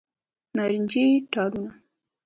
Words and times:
نارنجې 0.55 1.03
ټالونه 1.33 1.71